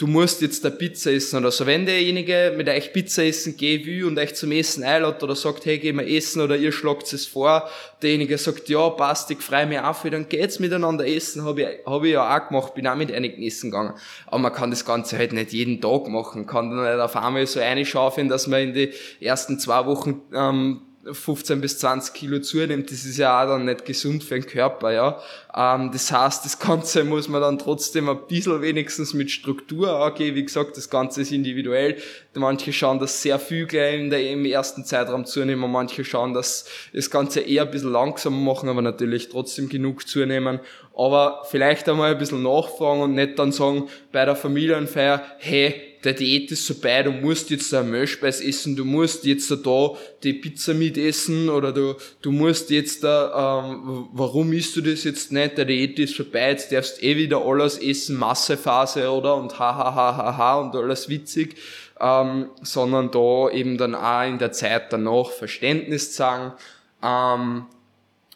[0.00, 1.66] du musst jetzt der Pizza essen oder so.
[1.66, 5.66] Wenn derjenige mit euch Pizza essen gehen will und euch zum Essen einlädt oder sagt,
[5.66, 7.68] hey, geh mal essen oder ihr schlagt es vor,
[8.00, 12.02] derjenige sagt, ja, passt, ich freu mich auf, dann geht's miteinander essen, habe ich, hab
[12.02, 13.92] ich ja auch gemacht, bin auch mit einigen essen gegangen.
[14.26, 17.46] Aber man kann das Ganze halt nicht jeden Tag machen, kann dann nicht auf einmal
[17.46, 20.80] so reinschaufeln, dass man in die ersten zwei Wochen ähm,
[21.12, 24.92] 15 bis 20 Kilo zunimmt, das ist ja auch dann nicht gesund für den Körper,
[24.92, 25.20] ja.
[25.54, 30.34] Ähm, das heißt, das Ganze muss man dann trotzdem ein bisschen wenigstens mit Struktur angehen.
[30.34, 31.96] Wie gesagt, das Ganze ist individuell.
[32.34, 36.66] Manche schauen, dass sehr viel gleich in der, im ersten Zeitraum zunehmen, manche schauen, dass
[36.92, 40.60] das Ganze eher ein bisschen langsamer machen, aber natürlich trotzdem genug zunehmen.
[40.96, 46.14] Aber vielleicht einmal ein bisschen nachfragen und nicht dann sagen bei der Familienfeier, hey, der
[46.14, 49.90] Diät ist vorbei, du musst jetzt ein Milchspeis essen, du musst jetzt da
[50.22, 55.32] die Pizza mitessen oder du, du musst jetzt da, ähm, warum isst du das jetzt
[55.32, 59.36] nicht, der Diät ist vorbei, jetzt darfst eh wieder alles essen, Massephase oder?
[59.36, 61.56] Und ha ha ha ha ha und alles witzig,
[62.00, 66.52] ähm, sondern da eben dann auch in der Zeit danach Verständnis zeigen,
[67.02, 67.66] ähm,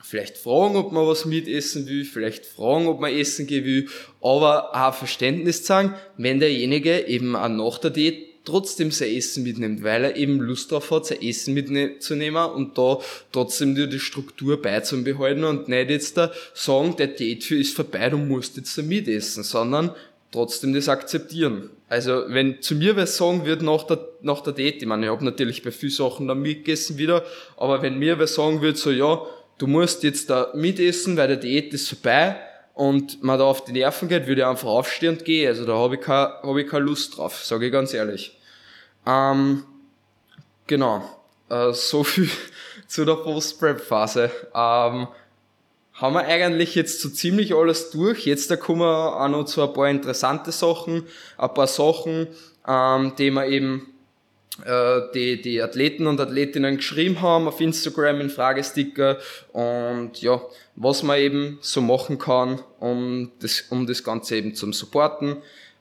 [0.04, 3.88] vielleicht fragen, ob man was mitessen will, vielleicht fragen, ob man essen gehen will,
[4.20, 9.82] aber auch Verständnis zeigen, wenn derjenige eben auch nach der Diät trotzdem sein Essen mitnimmt,
[9.82, 12.98] weil er eben Lust drauf hat, sein Essen mitzunehmen und da
[13.32, 18.18] trotzdem die Struktur beizubehalten und nicht jetzt da sagen, der Date für ist vorbei, du
[18.18, 19.94] musst jetzt da mitessen, sondern
[20.30, 21.70] trotzdem das akzeptieren.
[21.88, 25.12] Also wenn zu mir wer sagen wird nach der, nach der Date, ich meine, ich
[25.12, 27.24] habe natürlich bei vielen Sachen dann mitgegessen wieder,
[27.56, 29.22] aber wenn mir wer sagen wird, so ja,
[29.64, 32.36] du musst jetzt da mitessen, weil der Diät ist vorbei
[32.74, 35.48] und man da auf die Nerven geht, würde ich einfach aufstehen und gehen.
[35.48, 38.38] Also da habe ich, keine, hab ich keine Lust drauf, sage ich ganz ehrlich.
[39.06, 39.64] Ähm,
[40.66, 41.02] genau,
[41.48, 42.28] äh, so viel
[42.86, 44.30] zu der Post-Prep-Phase.
[44.54, 45.08] Ähm,
[45.94, 48.26] haben wir eigentlich jetzt so ziemlich alles durch.
[48.26, 51.06] Jetzt da kommen wir auch noch zu ein paar interessante Sachen,
[51.38, 52.26] ein paar Sachen,
[52.68, 53.93] ähm, die wir eben
[55.14, 59.18] die, die Athleten und Athletinnen geschrieben haben auf Instagram in Fragesticker
[59.52, 60.40] und ja,
[60.76, 65.38] was man eben so machen kann, um das, um das Ganze eben zum Supporten.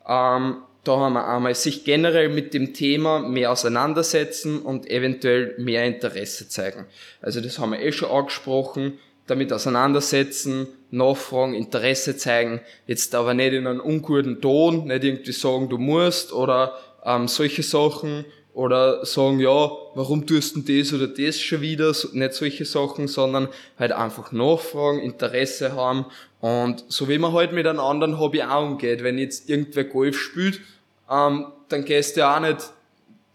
[0.08, 5.86] Ähm, da haben wir einmal sich generell mit dem Thema mehr auseinandersetzen und eventuell mehr
[5.86, 6.86] Interesse zeigen.
[7.22, 13.54] Also das haben wir eh schon angesprochen, damit auseinandersetzen, nachfragen, Interesse zeigen, jetzt aber nicht
[13.54, 19.40] in einem unguten Ton, nicht irgendwie sagen, du musst oder ähm, solche Sachen, oder sagen,
[19.40, 23.48] ja, warum tust du das oder das schon wieder, nicht solche Sachen, sondern
[23.80, 26.06] halt einfach nachfragen, Interesse haben.
[26.40, 30.18] Und so wie man halt mit einem anderen Hobby auch umgeht, wenn jetzt irgendwer Golf
[30.18, 30.62] spielt,
[31.10, 32.72] ähm, dann gehst du auch nicht,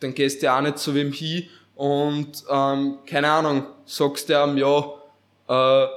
[0.00, 4.56] dann gehst du auch nicht zu wem hin und, ähm, keine Ahnung, sagst du ihm,
[4.56, 4.92] ja,
[5.48, 5.88] äh,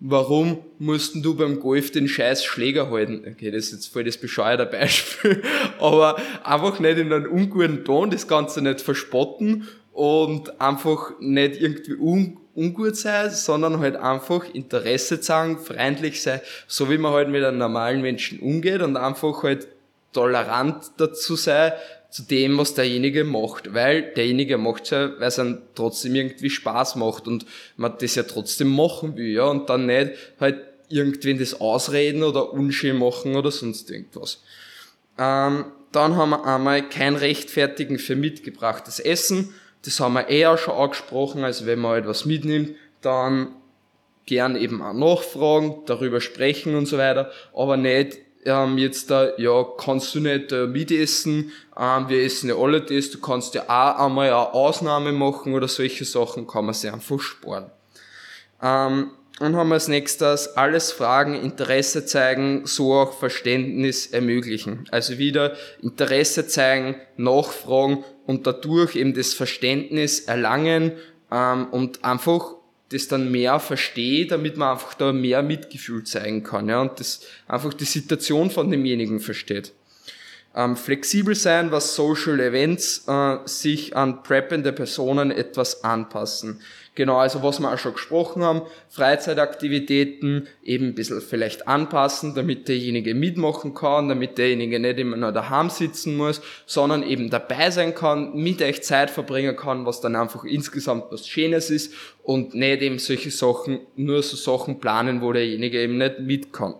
[0.00, 3.22] warum mussten du beim Golf den scheiß Schläger halten?
[3.30, 5.42] Okay, das ist jetzt voll das bescheuerte Beispiel,
[5.78, 11.94] aber einfach nicht in einem unguten Ton das Ganze nicht verspotten und einfach nicht irgendwie
[11.94, 17.44] un ungut sein, sondern halt einfach Interesse zeigen, freundlich sein, so wie man halt mit
[17.44, 19.68] einem normalen Menschen umgeht und einfach halt
[20.12, 21.72] tolerant dazu sein,
[22.10, 26.96] zu dem, was derjenige macht, weil derjenige macht ja, weil es einem trotzdem irgendwie Spaß
[26.96, 27.46] macht und
[27.76, 32.52] man das ja trotzdem machen will, ja, und dann nicht halt irgendwen das ausreden oder
[32.52, 34.42] unschön machen oder sonst irgendwas.
[35.18, 39.54] Ähm, dann haben wir einmal kein Rechtfertigen für mitgebrachtes Essen.
[39.84, 43.54] Das haben wir eher schon angesprochen, also wenn man etwas halt mitnimmt, dann
[44.26, 49.64] gern eben auch nachfragen, darüber sprechen und so weiter, aber nicht ähm, jetzt da, ja,
[49.78, 54.06] kannst du nicht äh, mitessen, ähm, wir essen ja alle das, du kannst ja auch
[54.06, 57.70] einmal eine Ausnahme machen oder solche Sachen, kann man sich einfach sparen.
[58.62, 64.86] Ähm, und haben wir als nächstes alles fragen, Interesse zeigen, so auch Verständnis ermöglichen.
[64.90, 70.92] Also wieder Interesse zeigen, nachfragen und dadurch eben das Verständnis erlangen
[71.32, 72.54] ähm, und einfach
[72.90, 77.20] das dann mehr verstehe, damit man einfach da mehr Mitgefühl zeigen kann, ja, und das
[77.46, 79.72] einfach die Situation von demjenigen versteht.
[80.54, 86.60] Ähm, flexibel sein, was Social Events äh, sich an preppende Personen etwas anpassen.
[87.00, 88.60] Genau, also was wir auch schon gesprochen haben,
[88.90, 95.32] Freizeitaktivitäten eben ein bisschen vielleicht anpassen, damit derjenige mitmachen kann, damit derjenige nicht immer nur
[95.32, 100.14] daheim sitzen muss, sondern eben dabei sein kann, mit euch Zeit verbringen kann, was dann
[100.14, 105.32] einfach insgesamt was Schönes ist und nicht eben solche Sachen, nur so Sachen planen, wo
[105.32, 106.74] derjenige eben nicht mit kann.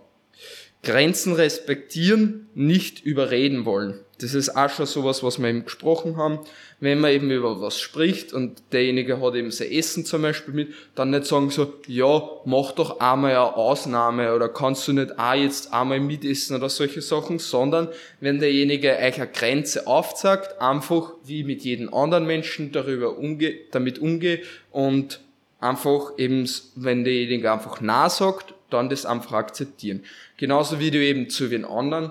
[0.83, 4.01] Grenzen respektieren, nicht überreden wollen.
[4.21, 6.41] Das ist auch schon sowas, was wir eben gesprochen haben.
[6.79, 10.75] Wenn man eben über was spricht und derjenige hat eben sein Essen zum Beispiel mit,
[10.95, 15.35] dann nicht sagen so, ja, mach doch einmal eine Ausnahme oder kannst du nicht auch
[15.35, 17.89] jetzt einmal mitessen oder solche Sachen, sondern
[18.21, 23.99] wenn derjenige euch eine Grenze aufzeigt, einfach wie mit jedem anderen Menschen darüber umge damit
[23.99, 25.21] umgehe und
[25.61, 30.05] einfach eben, wenn derjenige einfach Nein sagt, dann das einfach akzeptieren.
[30.37, 32.11] Genauso wie du eben zu den anderen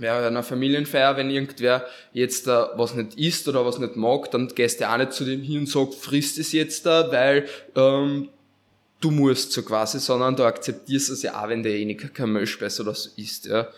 [0.00, 4.48] wäre einer Familienfeier, wenn irgendwer jetzt äh, was nicht isst oder was nicht mag, dann
[4.48, 8.28] gehst du auch nicht zu dem hin und sagst, frisst es jetzt da, weil ähm,
[9.00, 12.94] du musst so quasi, sondern du akzeptierst es ja auch, wenn derjenige kein Milchspeis oder
[12.94, 13.68] so isst, ja.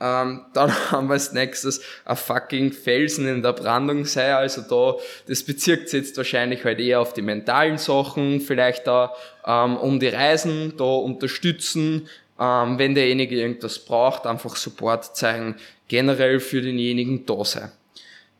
[0.00, 5.00] Ähm, dann haben wir als nächstes ein fucking Felsen in der Brandung sei, also da,
[5.28, 9.12] das bezirkt sich jetzt wahrscheinlich halt eher auf die mentalen Sachen, vielleicht da
[9.46, 15.56] ähm, um die Reisen, da unterstützen, ähm, wenn derjenige irgendwas braucht, einfach Support zeigen,
[15.88, 17.72] generell für denjenigen da sein.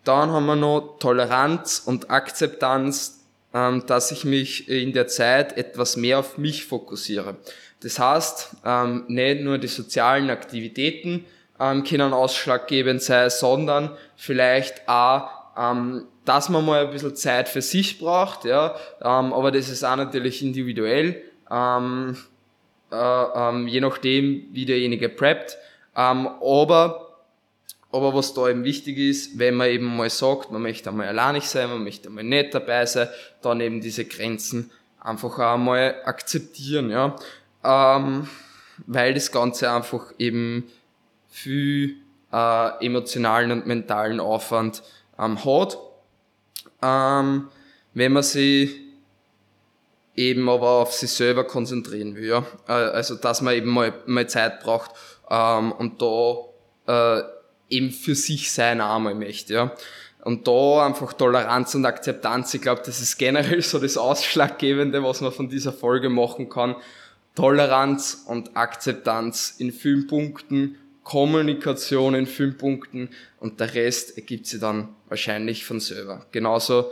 [0.04, 3.24] Dann haben wir noch Toleranz und Akzeptanz,
[3.54, 7.36] ähm, dass ich mich in der Zeit etwas mehr auf mich fokussiere.
[7.80, 11.24] Das heißt, ähm, nicht nur die sozialen Aktivitäten
[11.60, 17.62] ähm, können ausschlaggebend sein, sondern vielleicht auch, ähm, dass man mal ein bisschen Zeit für
[17.62, 21.22] sich braucht, ja, ähm, aber das ist auch natürlich individuell.
[22.92, 22.96] Äh,
[23.34, 25.56] ähm, je nachdem, wie derjenige preppt.
[25.96, 27.18] Ähm, aber,
[27.90, 31.44] aber was da eben wichtig ist, wenn man eben mal sagt, man möchte einmal alleinig
[31.44, 33.08] sein, man möchte einmal nicht dabei sein,
[33.40, 37.16] dann eben diese Grenzen einfach einmal akzeptieren, ja.
[37.64, 38.28] Ähm,
[38.86, 40.70] weil das Ganze einfach eben
[41.28, 41.96] viel
[42.32, 44.82] äh, emotionalen und mentalen Aufwand
[45.18, 45.78] ähm, hat.
[46.82, 47.48] Ähm,
[47.94, 48.82] wenn man sich
[50.16, 52.26] eben aber auf sich selber konzentrieren will.
[52.26, 52.46] Ja?
[52.68, 54.90] Äh, also dass man eben mal, mal Zeit braucht
[55.30, 57.22] ähm, und da äh,
[57.68, 59.54] eben für sich sein einmal möchte.
[59.54, 59.72] Ja?
[60.24, 65.20] Und da einfach Toleranz und Akzeptanz, ich glaube, das ist generell so das Ausschlaggebende, was
[65.20, 66.76] man von dieser Folge machen kann.
[67.34, 73.08] Toleranz und Akzeptanz in vielen Punkten, Kommunikation in vielen Punkten
[73.40, 76.26] und der Rest ergibt sich dann wahrscheinlich von selber.
[76.30, 76.90] Genauso,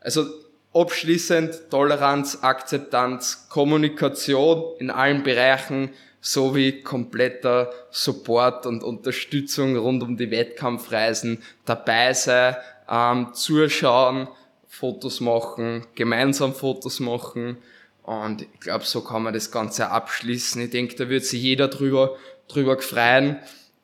[0.00, 0.26] also
[0.74, 10.30] Abschließend Toleranz, Akzeptanz, Kommunikation in allen Bereichen sowie kompletter Support und Unterstützung rund um die
[10.30, 12.56] Wettkampfreisen dabei sein,
[12.88, 14.28] ähm, zuschauen,
[14.66, 17.56] Fotos machen, gemeinsam Fotos machen
[18.02, 20.62] und ich glaube, so kann man das Ganze abschließen.
[20.62, 23.38] Ich denke, da wird sich jeder drüber, drüber freuen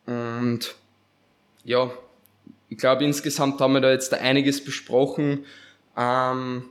[0.06, 0.74] und
[1.64, 1.90] ja,
[2.68, 5.46] ich glaube, insgesamt haben wir da jetzt einiges besprochen.
[5.96, 6.64] Ähm,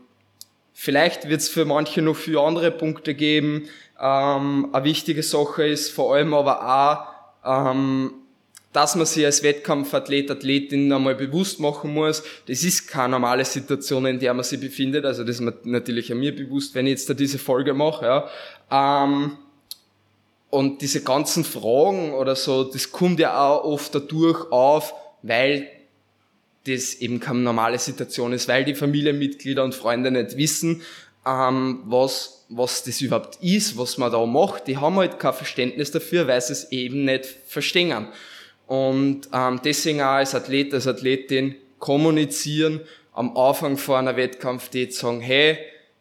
[0.74, 3.70] Vielleicht wird es für manche noch viele andere Punkte geben.
[4.02, 7.08] Ähm, eine wichtige Sache ist vor allem aber
[7.44, 8.14] auch, ähm,
[8.74, 14.08] dass man sich als Wettkampfathlet, Athletin einmal bewusst machen muss, das ist keine normale Situation,
[14.08, 15.06] in der man sich befindet.
[15.06, 18.06] Also das ist natürlich an mir bewusst, wenn ich jetzt da diese Folge mache.
[18.06, 19.04] Ja.
[19.04, 19.38] Ähm,
[20.50, 25.68] und diese ganzen Fragen oder so, das kommt ja auch oft dadurch auf, weil
[26.66, 30.82] das eben keine normale Situation ist, weil die Familienmitglieder und Freunde nicht wissen,
[31.26, 34.68] ähm, was, was das überhaupt ist, was man da macht.
[34.68, 38.08] Die haben halt kein Verständnis dafür, weil sie es eben nicht verstehen.
[38.68, 42.82] Und ähm, deswegen auch als Athlet, als Athletin kommunizieren,
[43.14, 45.58] am Anfang vor einer Wettkampf, die sagen, hey,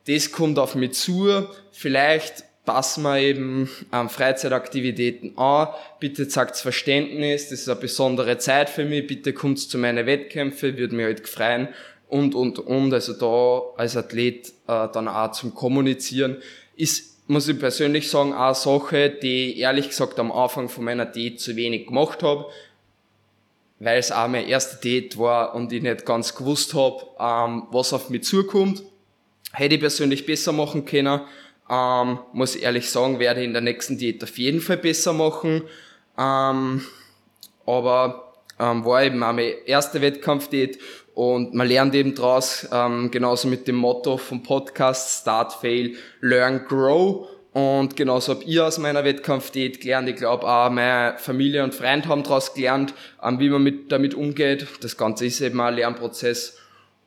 [0.06, 7.48] das kommt auf mich zu, vielleicht passen wir eben ähm, Freizeitaktivitäten an, bitte zeigt Verständnis,
[7.48, 11.28] das ist eine besondere Zeit für mich, bitte kommt zu meinen Wettkämpfen, würde mich halt
[11.28, 11.68] freuen
[12.08, 16.36] und, und, und, also da als Athlet äh, dann auch zum Kommunizieren
[16.76, 20.84] ist, muss ich persönlich sagen, auch eine Sache, die ich ehrlich gesagt am Anfang von
[20.84, 22.46] meiner Diät zu wenig gemacht habe,
[23.78, 27.92] weil es auch mein erster Date war und ich nicht ganz gewusst habe, ähm, was
[27.92, 28.82] auf mich zukommt.
[29.52, 31.20] Hätte ich persönlich besser machen können,
[31.72, 35.62] ähm, muss ehrlich sagen, werde ich in der nächsten Diät auf jeden Fall besser machen.
[36.18, 36.82] Ähm,
[37.64, 40.78] aber ähm, war eben auch meine erste Wettkampfdiät
[41.14, 46.66] und man lernt eben draus, ähm, genauso mit dem Motto vom Podcast Start, Fail, Learn,
[46.66, 47.28] Grow.
[47.52, 50.08] Und genauso habe ich aus meiner Wettkampfdiät gelernt.
[50.08, 54.14] Ich glaube auch meine Familie und Freunde haben daraus gelernt, ähm, wie man mit, damit
[54.14, 54.66] umgeht.
[54.82, 56.58] Das Ganze ist eben ein Lernprozess.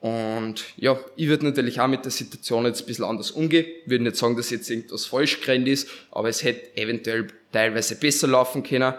[0.05, 3.65] Und ja, ich würde natürlich auch mit der Situation jetzt ein bisschen anders umgehen.
[3.85, 7.95] Ich würde nicht sagen, dass jetzt irgendwas falsch gerannt ist, aber es hätte eventuell teilweise
[7.95, 8.93] besser laufen können.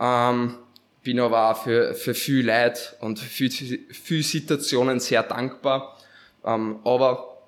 [0.00, 0.54] Ähm,
[1.02, 5.98] bin aber auch für, für viel Leid und für viele Situationen sehr dankbar.
[6.42, 7.42] Ähm, aber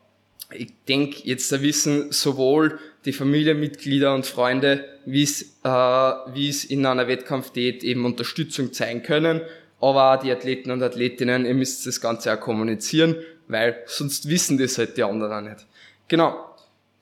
[0.53, 7.09] ich denke, jetzt wissen sowohl die Familienmitglieder und Freunde, wie es, äh, es in einer
[7.09, 9.41] Wettkampfdiät eben Unterstützung zeigen können
[9.81, 13.17] aber auch die Athleten und Athletinnen, ihr müsst das Ganze auch kommunizieren,
[13.49, 15.67] weil sonst wissen das halt die anderen nicht.
[16.09, 16.47] Genau.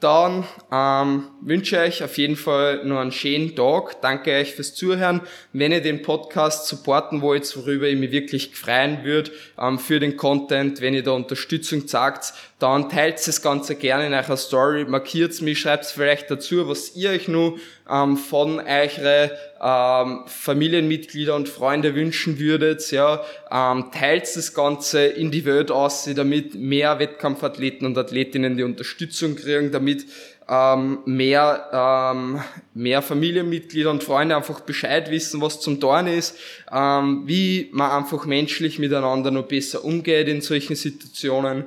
[0.01, 4.01] Dann ähm, wünsche ich euch auf jeden Fall nur einen schönen Tag.
[4.01, 5.22] Danke euch fürs Zuhören.
[5.53, 10.16] Wenn ihr den Podcast supporten wollt, worüber ich mich wirklich freuen würde, ähm, für den
[10.16, 15.40] Content, wenn ihr da Unterstützung sagt, dann teilt das Ganze gerne in eurer Story, markiert
[15.42, 19.30] mich, schreibt vielleicht dazu, was ihr euch nur ähm, von eure
[19.62, 22.90] ähm, Familienmitglieder und Freunde wünschen würdet.
[22.90, 28.64] Ja, ähm, teilt das Ganze in die Welt aus, damit mehr Wettkampfathleten und Athletinnen die
[28.64, 30.06] Unterstützung kriegen, damit
[30.48, 32.40] ähm, mehr, ähm,
[32.74, 36.36] mehr Familienmitglieder und Freunde einfach Bescheid wissen, was zum Dorn ist,
[36.72, 41.66] ähm, wie man einfach menschlich miteinander noch besser umgeht in solchen Situationen.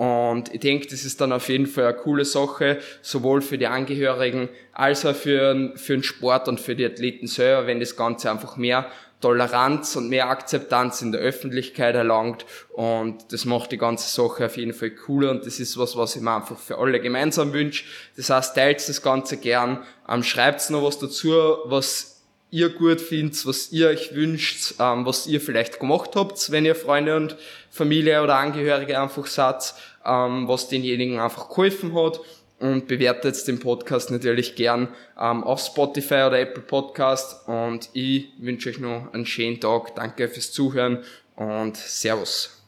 [0.00, 3.66] Und ich denke, das ist dann auf jeden Fall eine coole Sache, sowohl für die
[3.66, 8.30] Angehörigen als auch für, für den Sport und für die Athleten selber, wenn das Ganze
[8.30, 8.90] einfach mehr
[9.20, 12.46] Toleranz und mehr Akzeptanz in der Öffentlichkeit erlangt.
[12.72, 15.32] Und das macht die ganze Sache auf jeden Fall cooler.
[15.32, 17.84] Und das ist was, was ich mir einfach für alle gemeinsam wünsche.
[18.16, 21.30] Das heißt, teilt das Ganze gern, ähm, schreibt noch was dazu,
[21.66, 22.10] was
[22.50, 26.74] ihr gut findet, was ihr euch wünscht, ähm, was ihr vielleicht gemacht habt, wenn ihr
[26.74, 27.36] Freunde und
[27.70, 29.74] Familie oder Angehörige einfach seid,
[30.04, 32.20] ähm, was denjenigen einfach geholfen hat
[32.58, 34.88] und bewertet den Podcast natürlich gern
[35.18, 39.94] ähm, auf Spotify oder Apple Podcast und ich wünsche euch noch einen schönen Tag.
[39.94, 41.02] Danke fürs Zuhören
[41.36, 42.59] und Servus.